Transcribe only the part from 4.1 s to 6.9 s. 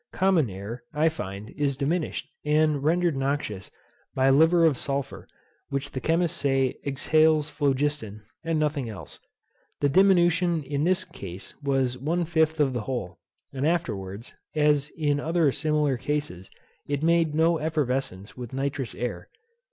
by liver of sulphur, which the chemists say